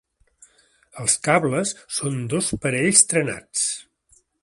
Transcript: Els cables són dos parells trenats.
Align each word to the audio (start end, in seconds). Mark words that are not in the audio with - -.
Els 1.03 1.17
cables 1.27 1.75
són 1.99 2.19
dos 2.35 2.51
parells 2.65 3.07
trenats. 3.15 3.67